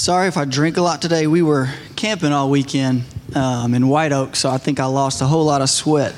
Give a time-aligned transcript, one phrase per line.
[0.00, 1.26] Sorry if I drink a lot today.
[1.26, 3.04] We were camping all weekend
[3.34, 6.14] um, in White Oak, so I think I lost a whole lot of sweat.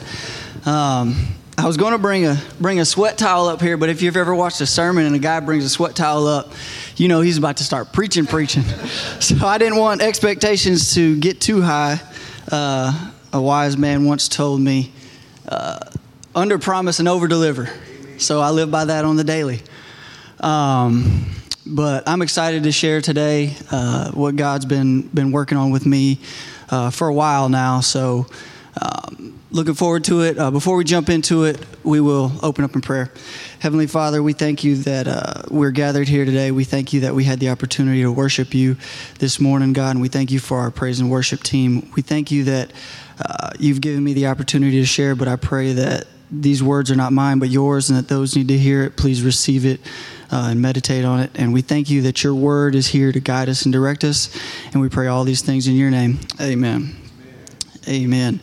[0.64, 1.16] Um,
[1.58, 4.16] I was going to bring a bring a sweat towel up here, but if you've
[4.16, 6.52] ever watched a sermon and a guy brings a sweat towel up,
[6.96, 8.62] you know he's about to start preaching, preaching.
[9.18, 12.00] So I didn't want expectations to get too high.
[12.52, 14.92] Uh, a wise man once told me,
[15.48, 15.80] uh,
[16.36, 17.68] "Under promise and over deliver."
[18.18, 19.60] So I live by that on the daily.
[20.38, 25.86] Um, but I'm excited to share today uh, what God's been been working on with
[25.86, 26.18] me
[26.70, 27.80] uh, for a while now.
[27.80, 28.26] So,
[28.80, 30.38] um, looking forward to it.
[30.38, 33.12] Uh, before we jump into it, we will open up in prayer.
[33.60, 36.50] Heavenly Father, we thank you that uh, we're gathered here today.
[36.50, 38.76] We thank you that we had the opportunity to worship you
[39.18, 41.90] this morning, God, and we thank you for our praise and worship team.
[41.94, 42.72] We thank you that
[43.24, 46.96] uh, you've given me the opportunity to share, but I pray that these words are
[46.96, 48.96] not mine but yours, and that those need to hear it.
[48.96, 49.80] Please receive it
[50.32, 51.30] uh, and meditate on it.
[51.34, 54.34] And we thank you that your word is here to guide us and direct us.
[54.72, 56.18] And we pray all these things in your name.
[56.40, 56.96] Amen.
[57.86, 58.04] Amen.
[58.04, 58.40] Amen.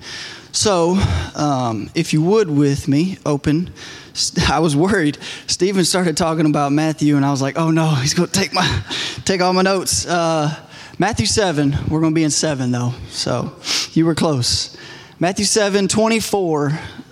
[0.52, 1.00] So,
[1.36, 3.72] um, if you would with me, open.
[4.50, 5.18] I was worried.
[5.48, 8.54] Stephen started talking about Matthew, and I was like, "Oh no, he's going to take
[8.54, 8.84] my,
[9.26, 10.54] take all my notes." Uh,
[10.98, 11.76] Matthew seven.
[11.88, 13.56] We're going to be in seven though, so
[13.94, 14.76] you were close.
[15.20, 16.72] Matthew seven, twenty-four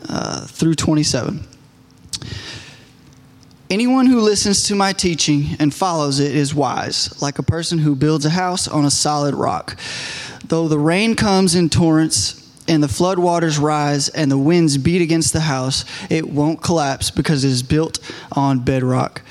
[0.10, 1.46] uh, through twenty-seven.
[3.70, 7.98] Anyone who listens to my teaching and follows it is wise, like a person who
[7.98, 9.78] builds a house on a solid rock.
[10.46, 15.34] Though the rain comes in torrents and the floodwaters rise and the winds beat against
[15.34, 18.00] the house, it won't collapse because it is built
[18.32, 19.22] on bedrock.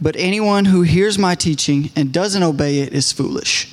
[0.00, 3.72] But anyone who hears my teaching and doesn't obey it is foolish,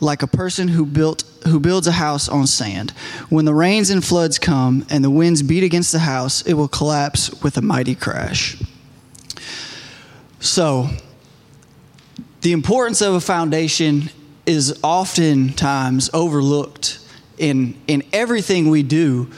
[0.00, 2.90] like a person who built who builds a house on sand.
[3.28, 6.68] When the rains and floods come and the winds beat against the house, it will
[6.68, 8.58] collapse with a mighty crash.
[10.40, 10.88] So,
[12.40, 14.08] the importance of a foundation
[14.46, 16.98] is oftentimes overlooked
[17.36, 19.30] in, in everything we do.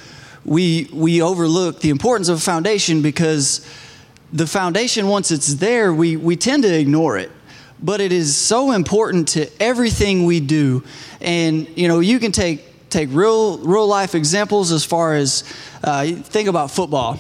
[0.44, 3.66] We, we overlook the importance of a foundation because
[4.32, 7.32] the foundation, once it's there, we, we tend to ignore it.
[7.82, 10.84] But it is so important to everything we do.
[11.21, 15.43] And, you know, you can take, take real, real life examples as far as
[15.82, 17.19] uh, think about football.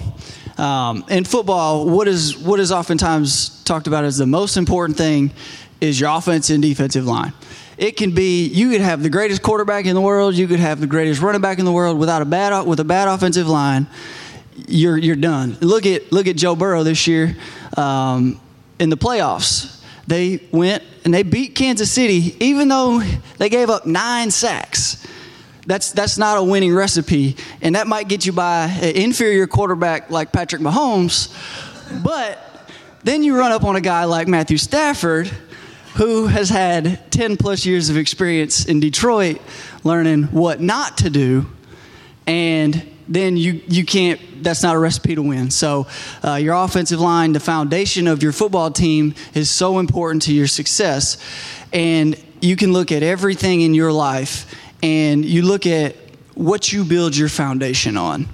[0.58, 5.32] Um, in football, what is what is oftentimes talked about as the most important thing
[5.80, 7.32] is your offense and defensive line.
[7.78, 10.80] It can be you could have the greatest quarterback in the world, you could have
[10.80, 13.86] the greatest running back in the world without a bad with a bad offensive line,
[14.68, 15.56] you're you're done.
[15.60, 17.36] Look at look at Joe Burrow this year
[17.76, 18.40] um,
[18.78, 19.80] in the playoffs.
[20.06, 23.00] They went and they beat Kansas City, even though
[23.38, 25.01] they gave up nine sacks.
[25.66, 27.36] That's, that's not a winning recipe.
[27.60, 31.32] And that might get you by an inferior quarterback like Patrick Mahomes.
[32.02, 32.38] But
[33.04, 35.28] then you run up on a guy like Matthew Stafford,
[35.94, 39.40] who has had 10 plus years of experience in Detroit
[39.84, 41.46] learning what not to do.
[42.26, 45.50] And then you, you can't, that's not a recipe to win.
[45.50, 45.86] So,
[46.24, 50.46] uh, your offensive line, the foundation of your football team, is so important to your
[50.46, 51.18] success.
[51.72, 55.96] And you can look at everything in your life and you look at
[56.34, 58.28] what you build your foundation on.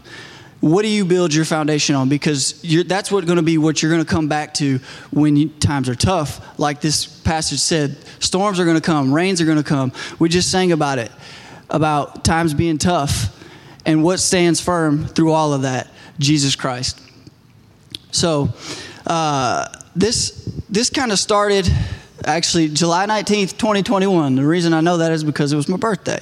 [0.60, 2.08] What do you build your foundation on?
[2.08, 4.80] Because that's what going to be what you're going to come back to
[5.12, 6.58] when you, times are tough.
[6.58, 9.92] Like this passage said, storms are going to come, rains are going to come.
[10.18, 11.12] We just sang about it,
[11.70, 13.36] about times being tough,
[13.86, 15.88] and what stands firm through all of that?
[16.18, 17.00] Jesus Christ.
[18.10, 18.48] So
[19.06, 21.70] uh, this this kind of started
[22.24, 24.36] actually July 19th, 2021.
[24.36, 26.20] The reason I know that is because it was my birthday.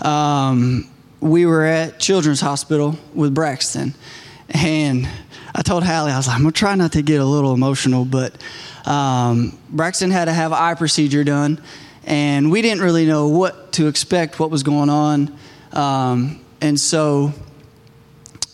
[0.00, 0.88] Um,
[1.20, 3.94] we were at Children's Hospital with Braxton,
[4.50, 5.08] and
[5.54, 8.04] I told Hallie, I was like, I'm gonna try not to get a little emotional,
[8.04, 8.36] but
[8.86, 11.60] um, Braxton had to have an eye procedure done,
[12.04, 15.36] and we didn't really know what to expect, what was going on,
[15.72, 17.32] um, and so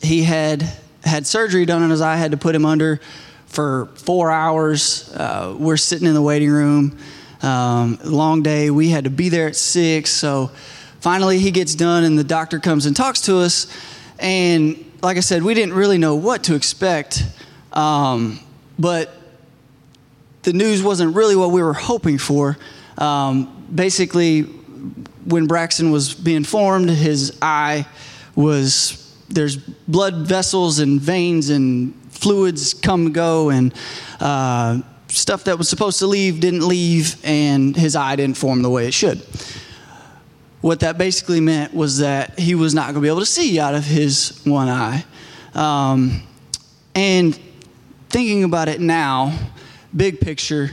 [0.01, 0.63] he had
[1.05, 3.01] had surgery done on his eye, had to put him under
[3.54, 5.12] for four hours.
[5.15, 6.98] Uh, we're sitting in the waiting room.
[7.42, 8.70] Um, long day.
[8.70, 10.10] We had to be there at six.
[10.10, 10.51] So
[11.01, 13.66] finally, he gets done, and the doctor comes and talks to us.
[14.18, 17.24] And like I said, we didn't really know what to expect.
[17.72, 18.41] Um,
[18.78, 19.15] but
[20.42, 22.57] the news wasn't really what we were hoping for.
[22.98, 24.42] Um, basically,
[25.27, 27.86] when Braxton was being formed, his eye
[28.34, 33.74] was there's blood vessels and veins and fluids come and go, and
[34.18, 38.71] uh, stuff that was supposed to leave didn't leave, and his eye didn't form the
[38.71, 39.18] way it should.
[40.62, 43.60] What that basically meant was that he was not going to be able to see
[43.60, 45.04] out of his one eye.
[45.54, 46.22] Um,
[46.94, 47.38] and
[48.09, 49.38] thinking about it now,
[49.94, 50.71] big picture,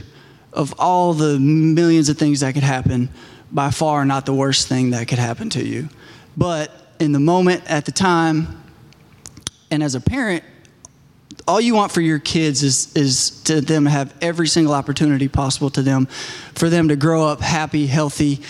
[0.54, 3.10] of all the millions of things that could happen,
[3.50, 5.90] by far not the worst thing that could happen to you.
[6.34, 8.62] But in the moment, at the time,
[9.70, 10.44] and as a parent,
[11.46, 15.70] all you want for your kids is, is to them have every single opportunity possible
[15.70, 16.06] to them
[16.54, 18.40] for them to grow up happy, healthy.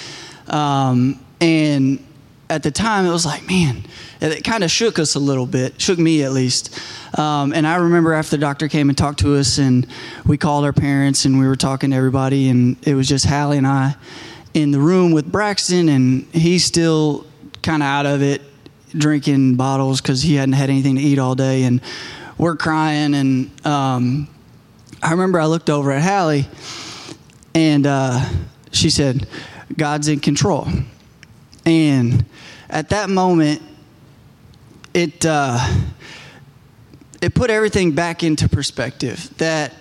[0.48, 2.04] Um, and
[2.50, 3.84] at the time, it was like, man,
[4.20, 6.78] it kind of shook us a little bit, shook me at least.
[7.18, 9.86] Um, and I remember after the doctor came and talked to us, and
[10.26, 13.58] we called our parents and we were talking to everybody, and it was just Hallie
[13.58, 13.96] and I
[14.52, 17.26] in the room with Braxton, and he's still
[17.62, 18.42] kind of out of it,
[18.90, 21.80] drinking bottles because he hadn't had anything to eat all day, and
[22.42, 23.14] we're crying.
[23.14, 24.28] And um,
[25.00, 26.48] I remember I looked over at Hallie,
[27.54, 28.20] and uh,
[28.72, 29.28] she said,
[29.76, 30.66] "God's in control."
[31.64, 32.26] And
[32.68, 33.62] at that moment,
[34.92, 35.58] it uh,
[37.22, 39.32] it put everything back into perspective.
[39.38, 39.72] That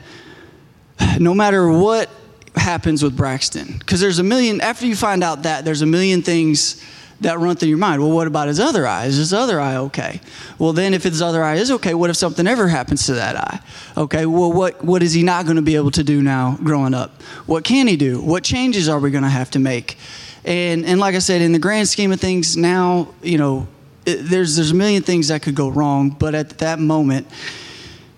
[1.19, 2.11] no matter what
[2.55, 4.61] happens with Braxton, because there's a million.
[4.61, 6.85] After you find out that, there's a million things
[7.21, 8.01] that run through your mind.
[8.01, 9.05] Well, what about his other eye?
[9.05, 10.19] Is his other eye okay?
[10.57, 13.35] Well, then if his other eye is okay, what if something ever happens to that
[13.35, 13.59] eye?
[13.95, 16.93] Okay, well, what, what is he not going to be able to do now growing
[16.93, 17.21] up?
[17.45, 18.19] What can he do?
[18.19, 19.97] What changes are we going to have to make?
[20.43, 23.67] And, and like I said, in the grand scheme of things, now, you know,
[24.05, 27.27] it, there's, there's a million things that could go wrong, but at that moment,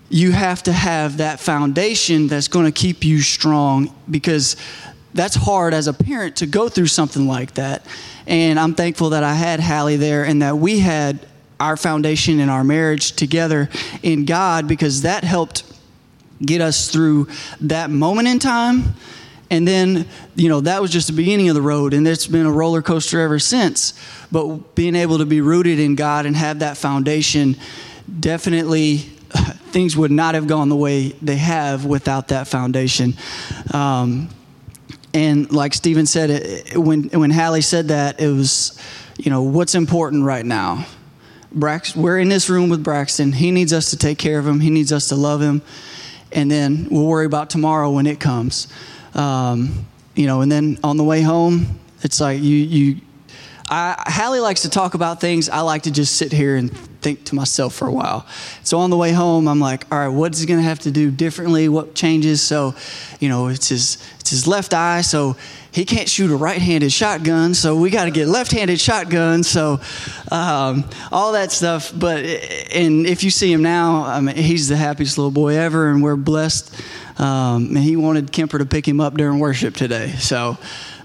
[0.08, 4.56] you have to have that foundation that's going to keep you strong because
[5.14, 7.86] that's hard as a parent to go through something like that.
[8.26, 11.26] And I'm thankful that I had Hallie there and that we had
[11.60, 13.70] our foundation in our marriage together
[14.02, 15.62] in God because that helped
[16.42, 17.28] get us through
[17.60, 18.94] that moment in time.
[19.50, 22.46] And then, you know, that was just the beginning of the road, and it's been
[22.46, 23.92] a roller coaster ever since.
[24.32, 27.56] But being able to be rooted in God and have that foundation
[28.18, 28.96] definitely
[29.70, 33.14] things would not have gone the way they have without that foundation.
[33.72, 34.28] Um,
[35.14, 38.78] and like Stephen said, it, when when Hallie said that, it was,
[39.16, 40.86] you know, what's important right now.
[41.54, 43.30] Brax, we're in this room with Braxton.
[43.32, 44.58] He needs us to take care of him.
[44.58, 45.62] He needs us to love him,
[46.32, 48.66] and then we'll worry about tomorrow when it comes.
[49.14, 53.00] Um, you know, and then on the way home, it's like you you.
[53.70, 55.48] I, Hallie likes to talk about things.
[55.48, 58.26] I like to just sit here and think to myself for a while.
[58.62, 60.90] So on the way home, I'm like, all right, what's he going to have to
[60.90, 61.68] do differently?
[61.68, 62.40] What changes?
[62.42, 62.74] So,
[63.20, 65.36] you know, it's his it's his left eye, so
[65.70, 67.52] he can't shoot a right-handed shotgun.
[67.52, 69.48] So we got to get left-handed shotguns.
[69.48, 69.80] So
[70.32, 71.92] um, all that stuff.
[71.94, 72.24] But
[72.74, 76.02] and if you see him now, I mean, he's the happiest little boy ever, and
[76.02, 76.74] we're blessed.
[77.20, 80.08] Um, and he wanted Kemper to pick him up during worship today.
[80.18, 80.56] So.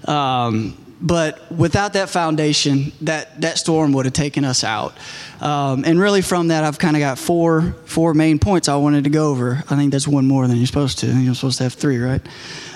[0.06, 4.92] Um, but without that foundation, that, that storm would have taken us out.
[5.40, 9.04] Um, and really, from that, I've kind of got four four main points I wanted
[9.04, 9.62] to go over.
[9.70, 11.06] I think that's one more than you're supposed to.
[11.06, 12.20] You're supposed to have three, right?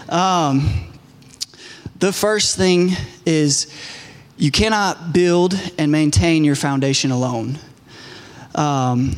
[0.08, 0.90] Um,
[1.98, 2.90] the first thing
[3.26, 3.72] is
[4.36, 7.58] you cannot build and maintain your foundation alone.
[8.54, 9.16] Um,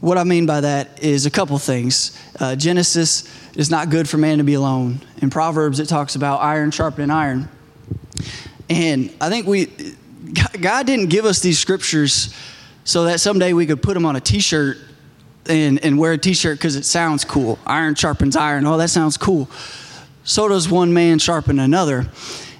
[0.00, 2.16] what I mean by that is a couple things.
[2.38, 5.00] Uh, Genesis is not good for man to be alone.
[5.20, 7.48] In Proverbs, it talks about iron sharpening iron.
[8.70, 9.66] And I think we,
[10.60, 12.32] God didn't give us these scriptures
[12.88, 14.78] so that someday we could put them on a t shirt
[15.44, 17.58] and, and wear a t shirt because it sounds cool.
[17.66, 18.64] Iron sharpens iron.
[18.64, 19.46] Oh, that sounds cool.
[20.24, 22.10] So does one man sharpen another.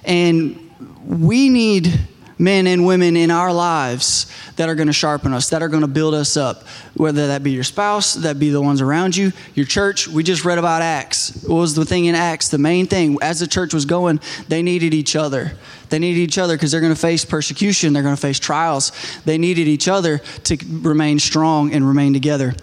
[0.03, 0.71] And
[1.03, 1.99] we need
[2.39, 5.81] men and women in our lives that are going to sharpen us, that are going
[5.81, 6.65] to build us up,
[6.95, 10.07] whether that be your spouse, that be the ones around you, your church.
[10.07, 11.43] We just read about Acts.
[11.43, 12.47] What was the thing in Acts?
[12.47, 15.51] The main thing, as the church was going, they needed each other.
[15.89, 18.91] They needed each other because they're going to face persecution, they're going to face trials.
[19.25, 22.55] They needed each other to remain strong and remain together.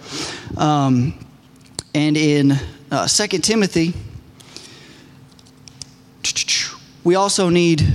[0.56, 1.14] Um,
[1.94, 2.52] and in
[2.90, 3.92] uh, 2 Timothy,
[7.04, 7.86] we also need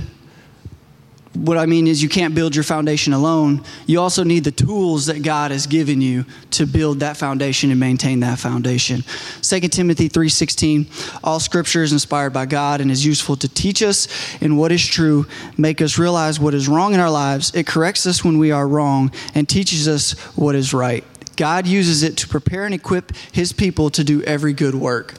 [1.34, 3.62] what I mean is you can't build your foundation alone.
[3.86, 7.80] You also need the tools that God has given you to build that foundation and
[7.80, 9.02] maintain that foundation.
[9.40, 10.86] 2 Timothy 3:16
[11.24, 14.08] All scripture is inspired by God and is useful to teach us
[14.42, 17.50] in what is true, make us realize what is wrong in our lives.
[17.54, 21.02] It corrects us when we are wrong and teaches us what is right.
[21.36, 25.14] God uses it to prepare and equip his people to do every good work.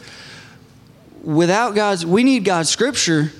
[1.23, 3.31] Without God's we need God's scripture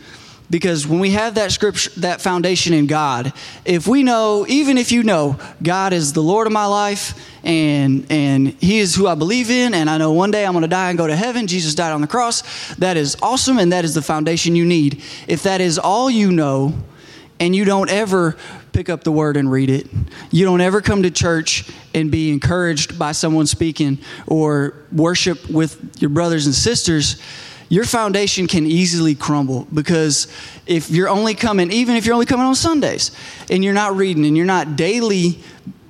[0.49, 3.33] because when we have that scripture that foundation in god
[3.65, 8.05] if we know even if you know god is the lord of my life and
[8.09, 10.67] and he is who i believe in and i know one day i'm going to
[10.67, 12.43] die and go to heaven jesus died on the cross
[12.75, 15.01] that is awesome and that is the foundation you need.
[15.27, 16.73] If that is all you know
[17.39, 18.37] and you don't ever
[18.71, 19.87] pick up the word and read it
[20.31, 26.01] you don't ever come to church and be encouraged by someone speaking or worship with
[26.01, 27.21] your brothers and sisters
[27.73, 30.27] your foundation can easily crumble because
[30.67, 33.09] if you're only coming, even if you're only coming on Sundays
[33.49, 35.39] and you're not reading and you're not daily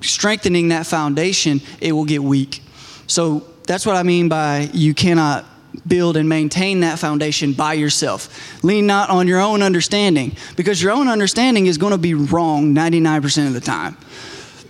[0.00, 2.62] strengthening that foundation, it will get weak.
[3.06, 5.44] So that's what I mean by you cannot
[5.86, 8.64] build and maintain that foundation by yourself.
[8.64, 12.74] Lean not on your own understanding because your own understanding is going to be wrong
[12.74, 13.98] 99% of the time.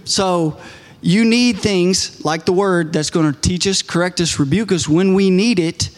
[0.04, 0.59] So
[1.00, 4.88] you need things like the word that's going to teach us, correct us, rebuke us
[4.88, 5.90] when we need it.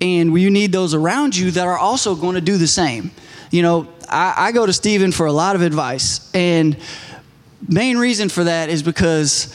[0.00, 3.10] And you need those around you that are also going to do the same.
[3.50, 6.30] You know, I, I go to Stephen for a lot of advice.
[6.34, 6.76] And
[7.68, 9.54] main reason for that is because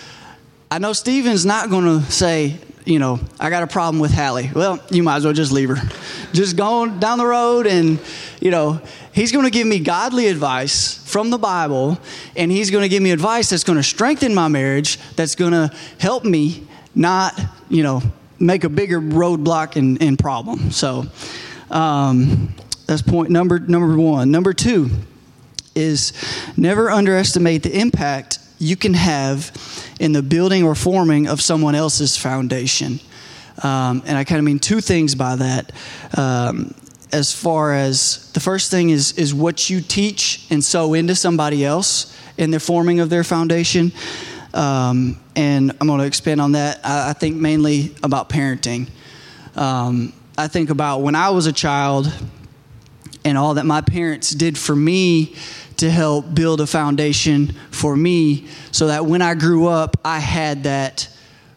[0.70, 4.52] I know Stephen's not going to say, you know, I got a problem with Hallie.
[4.54, 5.90] Well, you might as well just leave her.
[6.34, 8.00] Just go down the road and,
[8.40, 8.80] you know,
[9.12, 11.98] he's going to give me godly advice from the Bible
[12.36, 15.54] and he's going to give me advice that's going to strengthen my marriage, that's going
[15.54, 18.02] to help me not, you know,
[18.40, 20.72] make a bigger roadblock and, and problem.
[20.72, 21.06] So
[21.70, 22.54] um,
[22.86, 24.32] that's point number number one.
[24.32, 24.90] Number two
[25.74, 26.14] is
[26.56, 29.52] never underestimate the impact you can have
[30.00, 33.00] in the building or forming of someone else's foundation.
[33.64, 35.72] Um, and I kind of mean two things by that.
[36.18, 36.74] Um,
[37.12, 41.64] as far as the first thing is, is what you teach and sow into somebody
[41.64, 43.92] else in the forming of their foundation.
[44.56, 46.80] Um, and I'm going to expand on that.
[46.84, 48.90] I, I think mainly about parenting.
[49.56, 52.12] Um, I think about when I was a child
[53.24, 55.36] and all that my parents did for me
[55.78, 60.64] to help build a foundation for me so that when I grew up, I had
[60.64, 61.10] that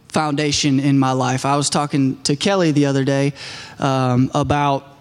[0.09, 1.45] foundation in my life.
[1.45, 3.35] I was talking to Kelly the other day
[3.79, 4.97] um, about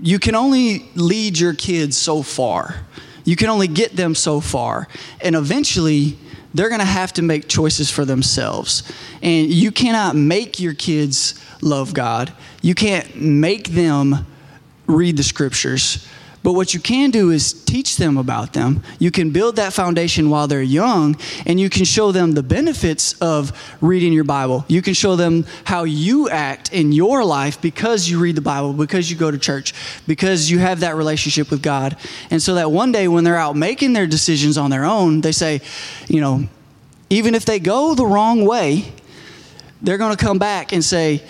[0.00, 2.86] you can only lead your kids so far,
[3.26, 4.88] you can only get them so far.
[5.20, 6.16] And eventually,
[6.54, 8.90] they're going to have to make choices for themselves.
[9.20, 14.26] And you cannot make your kids love God, you can't make them
[14.86, 16.06] read the scriptures.
[16.46, 18.84] But what you can do is teach them about them.
[19.00, 23.14] You can build that foundation while they're young, and you can show them the benefits
[23.14, 23.50] of
[23.80, 24.64] reading your Bible.
[24.68, 28.72] You can show them how you act in your life because you read the Bible,
[28.74, 29.74] because you go to church,
[30.06, 31.96] because you have that relationship with God.
[32.30, 35.32] And so that one day when they're out making their decisions on their own, they
[35.32, 35.62] say,
[36.06, 36.46] you know,
[37.10, 38.92] even if they go the wrong way,
[39.82, 41.24] they're going to come back and say,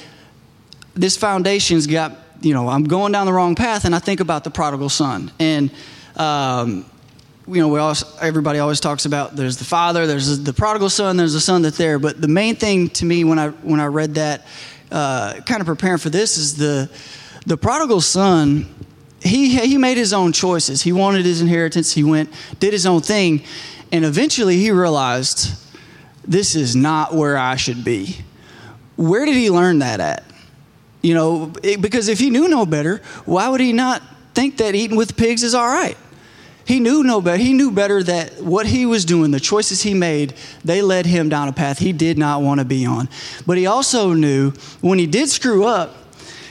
[0.92, 4.44] this foundation's got you know, I'm going down the wrong path, and I think about
[4.44, 5.30] the prodigal son.
[5.38, 5.70] And,
[6.16, 6.84] um,
[7.48, 7.80] you know, we
[8.20, 11.78] everybody always talks about there's the father, there's the prodigal son, there's the son that's
[11.78, 11.98] there.
[11.98, 14.46] But the main thing to me when I when I read that,
[14.90, 16.90] uh, kind of preparing for this, is the
[17.46, 18.72] the prodigal son.
[19.20, 20.82] He he made his own choices.
[20.82, 21.92] He wanted his inheritance.
[21.92, 23.42] He went did his own thing,
[23.92, 25.54] and eventually he realized
[26.26, 28.18] this is not where I should be.
[28.96, 30.24] Where did he learn that at?
[31.06, 34.02] You know, it, because if he knew no better, why would he not
[34.34, 35.96] think that eating with pigs is all right?
[36.64, 37.36] He knew no better.
[37.36, 40.34] He knew better that what he was doing, the choices he made,
[40.64, 43.08] they led him down a path he did not want to be on.
[43.46, 45.94] But he also knew when he did screw up,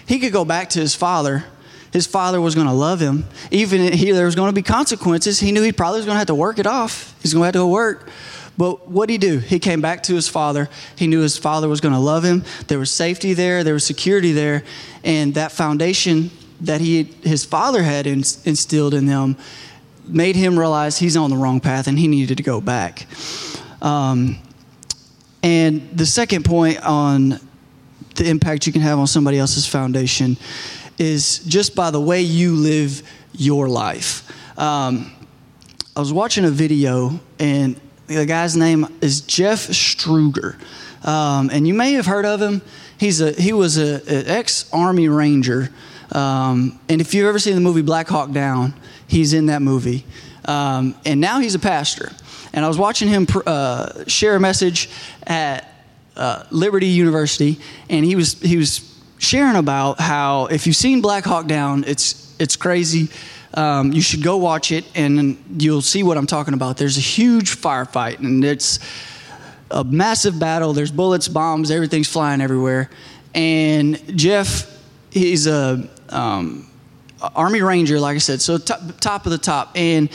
[0.08, 1.44] he could go back to his father.
[1.92, 3.26] His father was going to love him.
[3.52, 5.42] Even he, there was going to be consequences.
[5.42, 7.14] He knew he probably was going to have to work it off.
[7.22, 8.10] He's going to have to go work.
[8.58, 9.40] But what did he do?
[9.40, 10.70] He came back to his father.
[10.96, 12.44] He knew his father was going to love him.
[12.68, 14.64] There was safety there, there was security there,
[15.04, 16.32] and that foundation
[16.62, 19.36] that he his father had instilled in him
[20.08, 23.08] made him realize he's on the wrong path and he needed to go back.
[23.82, 24.38] Um,
[25.44, 27.40] and the second point on
[28.16, 30.38] the impact you can have on somebody else's foundation
[30.98, 34.24] is just by the way you live your life.
[34.58, 35.12] Um,
[35.96, 40.56] I was watching a video and the guy's name is Jeff Struecker,
[41.06, 42.62] um, and you may have heard of him.
[42.98, 45.70] He's a he was a, an ex Army Ranger,
[46.12, 48.74] um, and if you've ever seen the movie Black Hawk Down,
[49.08, 50.06] he's in that movie,
[50.46, 52.12] um, and now he's a pastor.
[52.54, 54.90] And I was watching him uh, share a message
[55.28, 55.70] at
[56.16, 57.60] uh, Liberty University,
[57.90, 62.34] and he was he was sharing about how if you've seen Black Hawk Down, it's
[62.40, 63.10] it's crazy.
[63.56, 66.78] Um, you should go watch it and you'll see what I'm talking about.
[66.78, 68.80] There's a huge firefight and it's
[69.72, 70.74] a massive battle.
[70.74, 72.90] There's bullets, bombs, everything's flying everywhere.
[73.34, 74.72] And Jeff,
[75.10, 76.70] he's a um,
[77.22, 79.72] Army Ranger, like I said, so top, top of the top.
[79.76, 80.10] And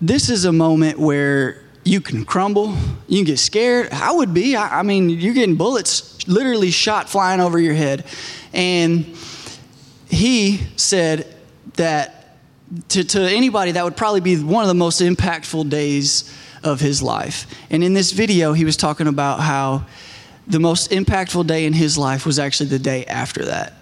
[0.00, 2.74] this is a moment where you can crumble,
[3.08, 3.90] you can get scared.
[3.92, 4.56] I would be.
[4.56, 8.04] I, I mean, you're getting bullets literally shot flying over your head.
[8.52, 9.04] And
[10.08, 11.34] he said
[11.74, 12.23] that
[12.88, 17.02] to, to anybody, that would probably be one of the most impactful days of his
[17.02, 17.46] life.
[17.70, 19.84] And in this video, he was talking about how
[20.46, 23.74] the most impactful day in his life was actually the day after that.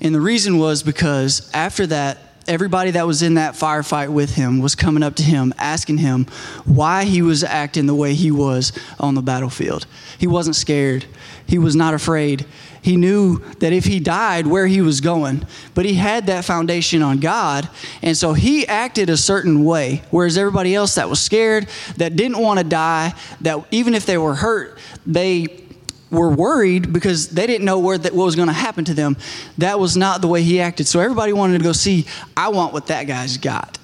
[0.00, 4.60] And the reason was because after that, everybody that was in that firefight with him
[4.60, 6.26] was coming up to him, asking him
[6.64, 9.86] why he was acting the way he was on the battlefield.
[10.18, 11.04] He wasn't scared,
[11.46, 12.46] he was not afraid.
[12.80, 17.02] He knew that if he died, where he was going, but he had that foundation
[17.02, 17.68] on God,
[18.02, 20.02] and so he acted a certain way.
[20.10, 24.16] Whereas everybody else that was scared, that didn't want to die, that even if they
[24.16, 25.67] were hurt, they
[26.10, 29.16] were worried because they didn't know where what was going to happen to them.
[29.58, 30.86] That was not the way he acted.
[30.86, 33.78] So everybody wanted to go see, I want what that guy's got.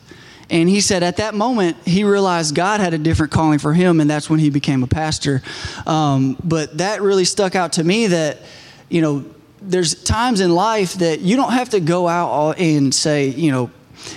[0.51, 4.01] And he said at that moment, he realized God had a different calling for him,
[4.01, 5.43] and that's when he became a pastor.
[5.87, 8.39] Um, but that really stuck out to me that,
[8.89, 9.25] you know,
[9.63, 13.71] there's times in life that you don't have to go out and say, you know,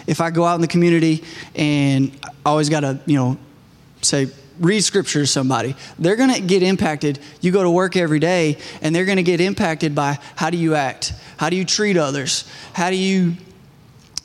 [0.05, 1.23] if I go out in the community
[1.55, 2.11] and
[2.45, 3.37] always got to, you know,
[4.01, 4.27] say,
[4.59, 5.75] read scripture to somebody.
[5.99, 7.19] They're going to get impacted.
[7.41, 10.57] You go to work every day, and they're going to get impacted by how do
[10.57, 11.13] you act?
[11.37, 12.49] How do you treat others?
[12.73, 13.33] How do you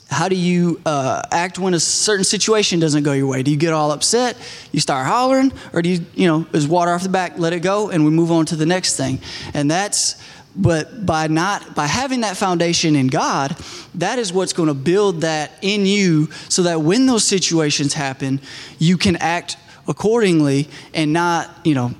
[0.09, 3.41] how do you uh, act when a certain situation doesn't go your way?
[3.41, 4.37] Do you get all upset?
[4.71, 7.61] You start hollering, or do you, you know, is water off the back, let it
[7.61, 9.19] go, and we move on to the next thing?
[9.55, 10.21] And that's,
[10.55, 13.57] but by not, by having that foundation in God,
[13.95, 18.39] that is what's going to build that in you, so that when those situations happen,
[18.77, 21.93] you can act accordingly and not, you know,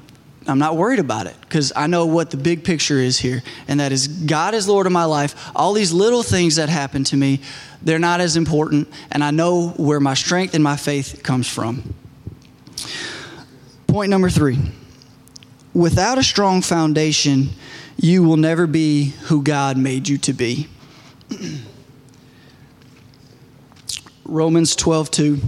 [0.47, 3.79] I'm not worried about it because I know what the big picture is here, and
[3.79, 5.51] that is God is Lord of my life.
[5.55, 7.39] All these little things that happen to me,
[7.81, 11.93] they're not as important, and I know where my strength and my faith comes from.
[13.87, 14.57] Point number three
[15.73, 17.49] without a strong foundation,
[17.97, 20.67] you will never be who God made you to be.
[24.25, 25.39] Romans 12 2.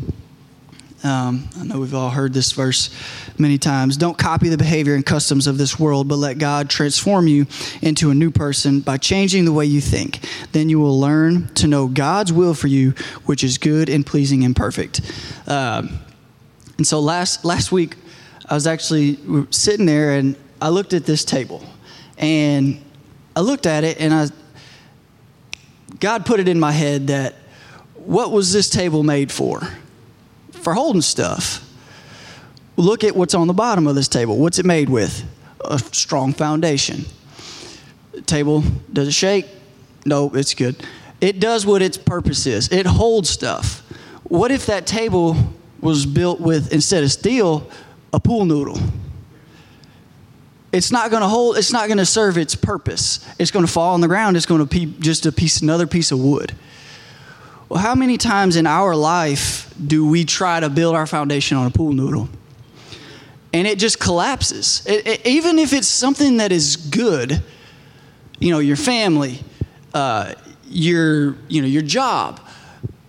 [1.05, 2.89] Um, I know we've all heard this verse
[3.37, 3.95] many times.
[3.95, 7.45] Don't copy the behavior and customs of this world, but let God transform you
[7.83, 10.27] into a new person by changing the way you think.
[10.51, 12.95] Then you will learn to know God's will for you,
[13.25, 15.01] which is good and pleasing and perfect.
[15.45, 15.99] Um,
[16.77, 17.97] and so last last week,
[18.49, 19.19] I was actually
[19.51, 21.63] sitting there and I looked at this table,
[22.17, 22.83] and
[23.35, 24.29] I looked at it and I
[25.99, 27.35] God put it in my head that
[27.93, 29.61] what was this table made for?
[30.65, 31.63] For holding stuff.
[32.75, 34.35] Look at what's on the bottom of this table.
[34.35, 35.23] What's it made with?
[35.63, 37.05] A strong foundation.
[38.25, 39.45] table, does it shake?
[40.05, 40.83] No, it's good.
[41.21, 42.69] It does what its purpose is.
[42.69, 43.81] It holds stuff.
[44.23, 45.37] What if that table
[45.81, 47.69] was built with, instead of steel,
[48.11, 48.79] a pool noodle?
[50.71, 53.23] It's not going to hold, it's not going to serve its purpose.
[53.37, 54.35] It's going to fall on the ground.
[54.35, 56.53] It's going to be just a piece, another piece of wood.
[57.67, 61.65] Well, how many times in our life do we try to build our foundation on
[61.65, 62.29] a pool noodle?
[63.53, 64.83] And it just collapses.
[64.85, 67.41] It, it, even if it's something that is good,
[68.39, 69.39] you know, your family,
[69.93, 70.33] uh,
[70.67, 72.39] your, you know, your job,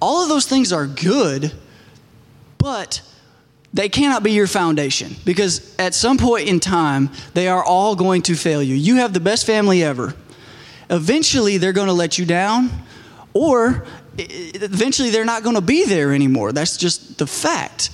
[0.00, 1.52] all of those things are good,
[2.58, 3.02] but
[3.74, 8.22] they cannot be your foundation because at some point in time, they are all going
[8.22, 8.74] to fail you.
[8.74, 10.14] You have the best family ever.
[10.88, 12.70] Eventually, they're going to let you down,
[13.34, 13.84] or
[14.18, 16.52] eventually they're not going to be there anymore.
[16.52, 17.90] That's just the fact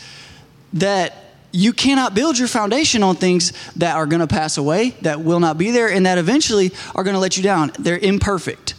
[0.75, 1.15] that
[1.53, 5.41] you cannot build your foundation on things that are going to pass away, that will
[5.41, 7.73] not be there, and that eventually are going to let you down.
[7.79, 8.75] They're imperfect.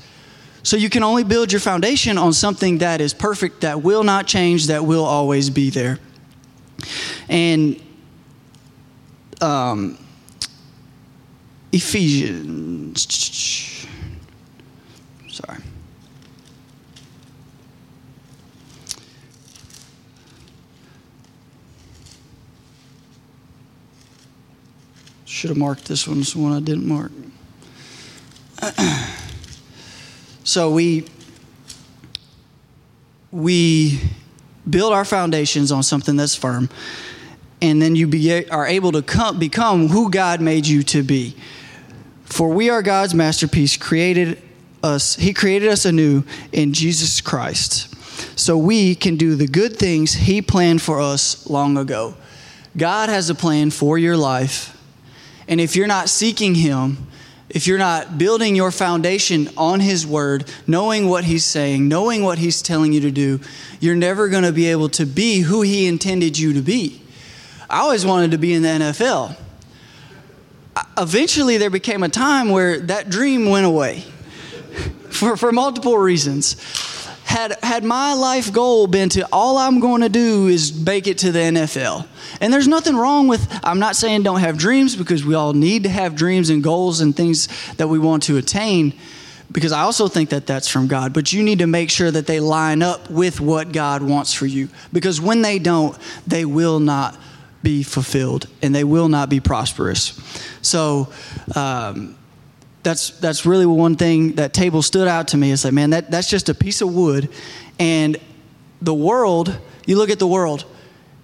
[0.63, 4.27] So you can only build your foundation on something that is perfect, that will not
[4.27, 5.99] change, that will always be there.
[7.29, 7.81] And
[9.41, 9.97] um,
[11.71, 13.82] Ephesians,
[25.33, 26.19] Should have marked this one.
[26.19, 27.11] This is one I didn't mark.
[30.43, 31.07] so we
[33.31, 33.99] we
[34.69, 36.69] build our foundations on something that's firm,
[37.63, 41.35] and then you be, are able to come, become who God made you to be.
[42.25, 44.39] For we are God's masterpiece, created
[44.83, 45.15] us.
[45.15, 47.91] He created us anew in Jesus Christ,
[48.39, 52.13] so we can do the good things He planned for us long ago.
[52.77, 54.72] God has a plan for your life
[55.47, 57.07] and if you're not seeking Him,
[57.49, 62.37] if you're not building your foundation on His Word, knowing what He's saying, knowing what
[62.37, 63.39] He's telling you to do,
[63.79, 67.01] you're never going to be able to be who He intended you to be.
[67.69, 69.35] I always wanted to be in the NFL.
[70.97, 73.99] Eventually, there became a time where that dream went away
[75.09, 76.55] for, for multiple reasons
[77.33, 81.17] had had my life goal been to all I'm going to do is make it
[81.19, 82.05] to the NFL.
[82.39, 85.83] And there's nothing wrong with I'm not saying don't have dreams because we all need
[85.83, 88.93] to have dreams and goals and things that we want to attain
[89.51, 92.27] because I also think that that's from God, but you need to make sure that
[92.27, 96.79] they line up with what God wants for you because when they don't, they will
[96.79, 97.17] not
[97.63, 100.19] be fulfilled and they will not be prosperous.
[100.61, 101.11] So,
[101.55, 102.15] um,
[102.83, 105.51] that's that's really one thing that table stood out to me.
[105.51, 107.29] It's like, man, that, that's just a piece of wood.
[107.79, 108.17] And
[108.81, 110.65] the world, you look at the world,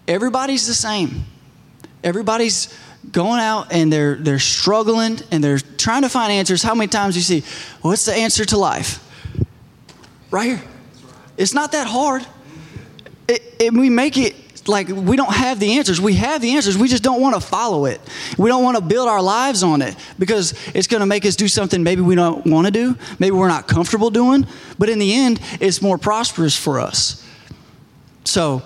[0.08, 1.26] everybody's the same.
[2.04, 2.74] Everybody's
[3.12, 6.64] going out and they're they're struggling and they're trying to find answers.
[6.64, 7.44] How many times you see,
[7.82, 9.06] what's the answer to life?
[10.32, 10.62] Right here.
[11.38, 12.26] It's not that hard.
[13.28, 14.36] It, it, we make it
[14.68, 16.02] like we don't have the answers.
[16.02, 16.78] We have the answers.
[16.78, 18.02] We just don't want to follow it.
[18.38, 21.36] We don't want to build our lives on it because it's going to make us
[21.36, 24.46] do something maybe we don't want to do, maybe we're not comfortable doing.
[24.78, 27.26] But in the end, it's more prosperous for us.
[28.26, 28.62] So,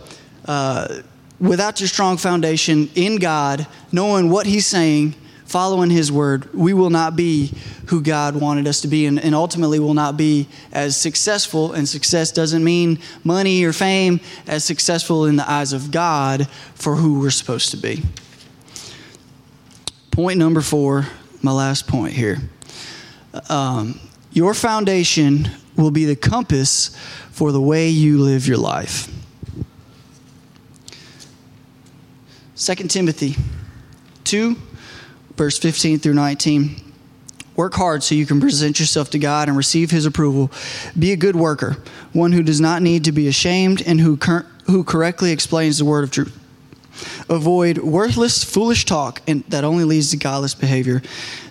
[0.45, 1.01] uh,
[1.39, 5.15] without your strong foundation in God, knowing what He's saying,
[5.53, 7.53] following His word, we will not be
[7.85, 11.73] who God wanted us to be and, and, ultimately will not be as successful.
[11.73, 16.95] And success doesn't mean money or fame, as successful in the eyes of God for
[16.95, 18.01] who we're supposed to be.
[20.09, 21.05] Point number four,
[21.43, 22.39] my last point here.
[23.47, 23.99] Um,
[24.31, 26.97] your foundation will be the compass
[27.29, 29.07] for the way you live your life.
[32.55, 33.35] 2 Timothy
[34.23, 34.55] 2
[35.35, 36.75] verse 15 through 19.
[37.55, 40.51] Work hard so you can present yourself to God and receive His approval.
[40.97, 41.77] Be a good worker,
[42.11, 44.15] one who does not need to be ashamed and who,
[44.65, 46.39] who correctly explains the word of truth.
[47.29, 51.01] Avoid worthless, foolish talk and that only leads to godless behavior.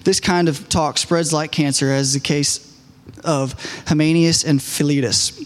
[0.04, 2.68] This kind of talk spreads like cancer, as the case
[3.24, 3.54] of
[3.86, 5.44] Hymenaeus and Philetus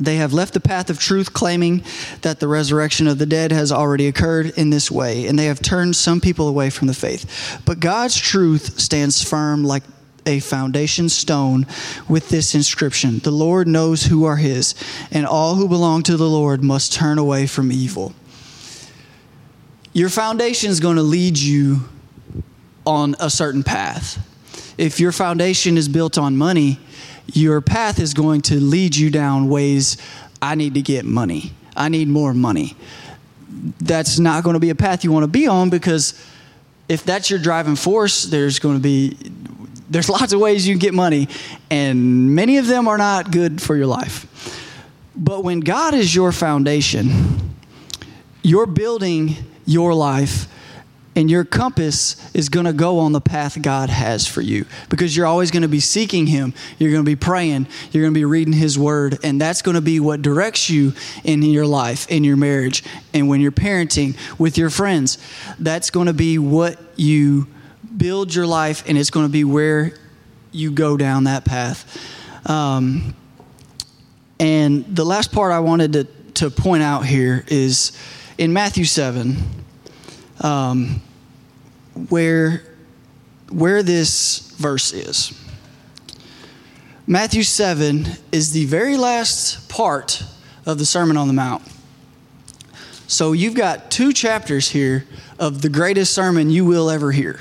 [0.00, 1.84] they have left the path of truth, claiming
[2.22, 5.60] that the resurrection of the dead has already occurred in this way, and they have
[5.60, 7.60] turned some people away from the faith.
[7.66, 9.82] But God's truth stands firm like
[10.26, 11.66] a foundation stone
[12.08, 14.74] with this inscription The Lord knows who are his,
[15.10, 18.14] and all who belong to the Lord must turn away from evil.
[19.92, 21.80] Your foundation is going to lead you
[22.86, 24.26] on a certain path.
[24.78, 26.78] If your foundation is built on money,
[27.26, 29.96] your path is going to lead you down ways
[30.42, 31.52] I need to get money.
[31.76, 32.76] I need more money.
[33.80, 36.20] That's not going to be a path you want to be on because
[36.88, 39.16] if that's your driving force, there's going to be
[39.88, 41.28] there's lots of ways you can get money
[41.70, 44.26] and many of them are not good for your life.
[45.16, 47.54] But when God is your foundation,
[48.42, 50.46] you're building your life
[51.20, 55.14] and your compass is going to go on the path God has for you because
[55.14, 56.54] you're always going to be seeking Him.
[56.78, 57.66] You're going to be praying.
[57.92, 59.18] You're going to be reading His Word.
[59.22, 63.28] And that's going to be what directs you in your life, in your marriage, and
[63.28, 65.18] when you're parenting with your friends.
[65.58, 67.48] That's going to be what you
[67.94, 69.92] build your life, and it's going to be where
[70.52, 72.00] you go down that path.
[72.48, 73.14] Um,
[74.38, 76.04] and the last part I wanted to,
[76.36, 77.92] to point out here is
[78.38, 79.36] in Matthew 7
[80.40, 81.02] um,
[82.08, 82.62] where,
[83.50, 85.36] where this verse is.
[87.06, 90.22] Matthew 7 is the very last part
[90.64, 91.62] of the Sermon on the Mount.
[93.08, 95.04] So you've got two chapters here
[95.38, 97.40] of the greatest sermon you will ever hear.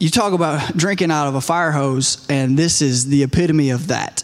[0.00, 3.88] You talk about drinking out of a fire hose, and this is the epitome of
[3.88, 4.22] that.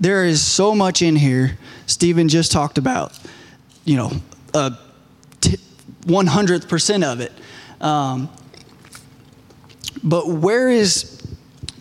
[0.00, 1.56] There is so much in here.
[1.86, 3.18] Stephen just talked about,
[3.84, 4.12] you know,
[4.52, 4.76] a
[6.02, 7.32] 100th percent of it.
[7.80, 8.28] Um,
[10.02, 11.22] but where is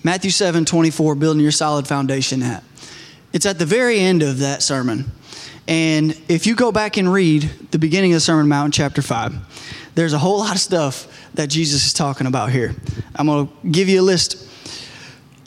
[0.03, 2.63] Matthew 7 24, building your solid foundation at?
[3.31, 5.11] It's at the very end of that sermon.
[5.67, 9.91] And if you go back and read the beginning of the Sermon Mount, chapter 5,
[9.95, 12.75] there's a whole lot of stuff that Jesus is talking about here.
[13.15, 14.49] I'm going to give you a list.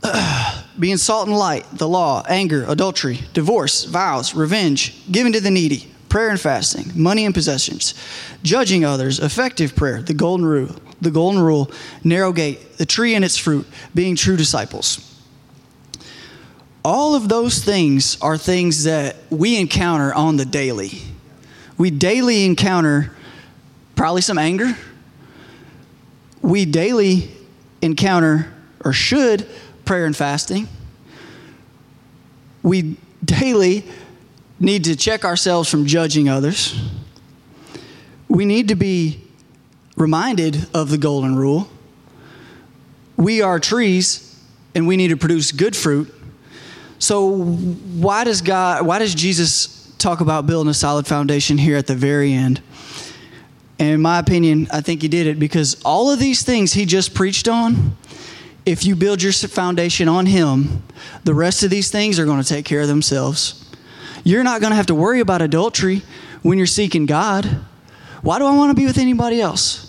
[0.79, 5.91] being salt and light, the law, anger, adultery, divorce, vows, revenge, giving to the needy,
[6.09, 7.95] prayer and fasting, money and possessions,
[8.43, 11.71] judging others, effective prayer, the golden rule, the golden rule,
[12.05, 15.03] narrow gate, the tree and its fruit, being true disciples.
[16.85, 20.93] All of those things are things that we encounter on the daily.
[21.77, 23.13] We daily encounter
[23.97, 24.77] probably some anger.
[26.43, 27.31] We daily
[27.83, 28.53] encounter,
[28.85, 29.49] or should,
[29.85, 30.69] prayer and fasting.
[32.63, 33.85] We daily
[34.61, 36.81] need to check ourselves from judging others.
[38.29, 39.26] We need to be
[39.97, 41.69] reminded of the golden rule.
[43.17, 44.39] We are trees
[44.75, 46.13] and we need to produce good fruit.
[46.99, 51.87] So why does God why does Jesus talk about building a solid foundation here at
[51.87, 52.63] the very end?
[53.79, 56.87] And in my opinion, I think he did it because all of these things he
[56.87, 57.97] just preached on,
[58.65, 60.83] if you build your foundation on him,
[61.25, 63.63] the rest of these things are going to take care of themselves.
[64.25, 66.03] You're not going to have to worry about adultery
[66.43, 67.45] when you're seeking God.
[68.23, 69.86] Why do I want to be with anybody else?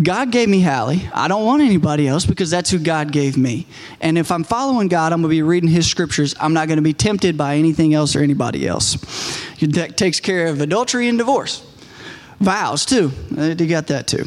[0.00, 1.08] God gave me Hallie.
[1.12, 3.66] I don't want anybody else because that's who God gave me.
[4.00, 6.34] And if I'm following God, I'm going to be reading His scriptures.
[6.40, 8.94] I'm not going to be tempted by anything else or anybody else.
[9.60, 11.66] That takes care of adultery and divorce.
[12.38, 13.12] Vows, too.
[13.36, 14.24] Uh, you got that, too.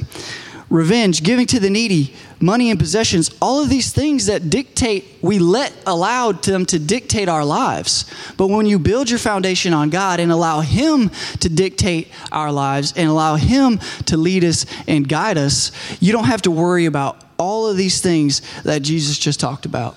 [0.73, 5.37] Revenge, giving to the needy, money and possessions, all of these things that dictate, we
[5.37, 8.11] let allowed them to dictate our lives.
[8.37, 12.91] But when you build your foundation on God and allow Him to dictate our lives
[12.97, 17.23] and allow Him to lead us and guide us, you don't have to worry about
[17.37, 19.95] all of these things that Jesus just talked about.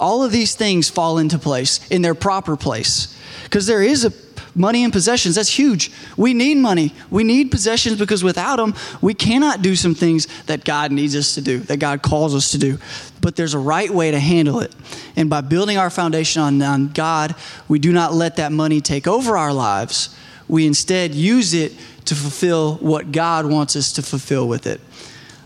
[0.00, 4.25] All of these things fall into place in their proper place because there is a
[4.56, 5.34] money and possessions.
[5.34, 5.92] That's huge.
[6.16, 6.94] We need money.
[7.10, 11.34] We need possessions because without them, we cannot do some things that God needs us
[11.34, 12.78] to do, that God calls us to do.
[13.20, 14.74] But there's a right way to handle it.
[15.14, 17.34] And by building our foundation on, on God,
[17.68, 20.16] we do not let that money take over our lives.
[20.48, 21.72] We instead use it
[22.06, 24.80] to fulfill what God wants us to fulfill with it.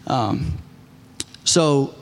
[0.07, 0.59] Um,
[1.45, 1.95] so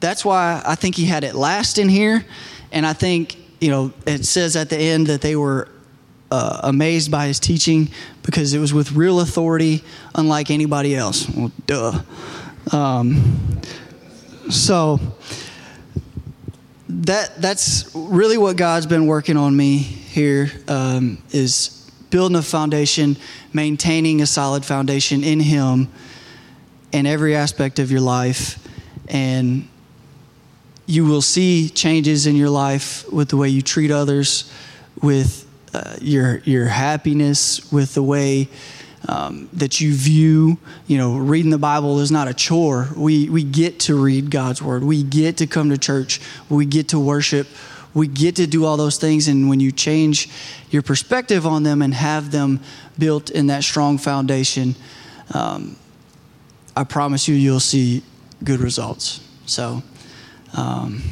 [0.00, 2.24] that's why I think he had it last in here.
[2.72, 5.68] And I think, you know, it says at the end that they were
[6.34, 7.88] uh, amazed by his teaching
[8.24, 9.84] because it was with real authority,
[10.16, 11.28] unlike anybody else.
[11.28, 12.02] Well, duh.
[12.72, 13.60] Um,
[14.50, 14.98] so
[16.88, 23.16] that that's really what God's been working on me here um, is building a foundation,
[23.52, 25.88] maintaining a solid foundation in Him
[26.90, 28.58] in every aspect of your life,
[29.06, 29.68] and
[30.86, 34.52] you will see changes in your life with the way you treat others,
[35.00, 35.43] with
[35.74, 38.48] uh, your your happiness with the way
[39.08, 42.88] um, that you view, you know, reading the Bible is not a chore.
[42.96, 44.84] We we get to read God's word.
[44.84, 46.20] We get to come to church.
[46.48, 47.46] We get to worship.
[47.92, 49.28] We get to do all those things.
[49.28, 50.28] And when you change
[50.70, 52.60] your perspective on them and have them
[52.98, 54.74] built in that strong foundation,
[55.32, 55.76] um,
[56.76, 58.02] I promise you, you'll see
[58.42, 59.20] good results.
[59.46, 59.82] So
[60.56, 61.02] um,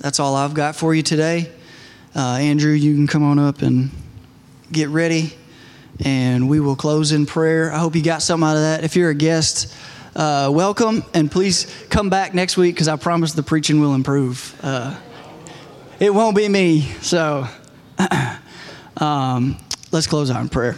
[0.00, 1.50] that's all I've got for you today.
[2.14, 3.90] Uh, Andrew, you can come on up and
[4.70, 5.32] get ready,
[6.04, 7.72] and we will close in prayer.
[7.72, 8.84] I hope you got something out of that.
[8.84, 9.74] If you're a guest,
[10.14, 14.54] uh, welcome, and please come back next week because I promise the preaching will improve.
[14.62, 14.94] Uh,
[16.00, 17.46] it won't be me, so
[18.98, 19.56] um,
[19.90, 20.76] let's close in prayer.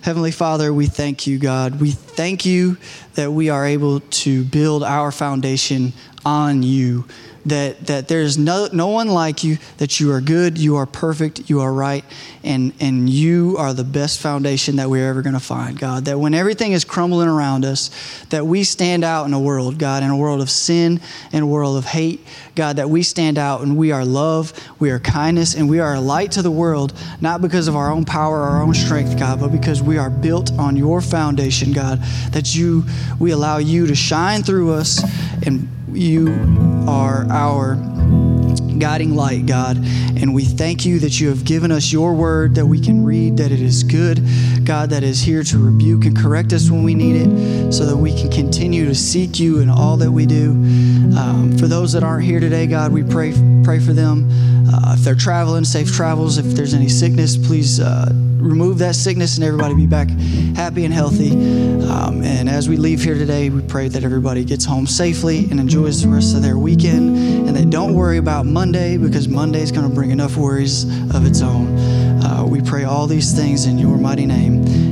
[0.00, 1.78] Heavenly Father, we thank you, God.
[1.78, 2.78] We thank you
[3.16, 5.92] that we are able to build our foundation
[6.24, 7.04] on you
[7.46, 11.50] that, that there's no, no one like you, that you are good, you are perfect,
[11.50, 12.04] you are right,
[12.42, 16.06] and, and you are the best foundation that we're ever going to find, God.
[16.06, 17.90] That when everything is crumbling around us,
[18.30, 21.00] that we stand out in a world, God, in a world of sin,
[21.32, 22.20] in a world of hate,
[22.54, 25.94] God, that we stand out and we are love, we are kindness, and we are
[25.94, 29.40] a light to the world, not because of our own power our own strength, God,
[29.40, 32.84] but because we are built on your foundation, God, that you,
[33.18, 35.02] we allow you to shine through us
[35.46, 36.28] and you
[36.88, 37.76] are our
[38.78, 39.78] guiding light, God.
[40.16, 43.36] And we thank you that you have given us your word that we can read,
[43.38, 44.22] that it is good,
[44.64, 47.96] God, that is here to rebuke and correct us when we need it, so that
[47.96, 50.50] we can continue to seek you in all that we do.
[51.16, 54.28] Um, for those that aren't here today, God, we pray pray for them.
[54.72, 56.38] Uh, if they're traveling, safe travels.
[56.38, 58.10] If there's any sickness, please uh,
[58.44, 60.08] remove that sickness and everybody be back
[60.54, 61.32] happy and healthy.
[61.32, 65.58] Um, and as we leave here today, we pray that everybody gets home safely and
[65.58, 67.16] enjoys the rest of their weekend,
[67.48, 71.26] and they don't worry about Monday because Monday is going to bring enough worries of
[71.26, 71.76] its own.
[72.22, 74.83] Uh, we pray all these things in your mighty name.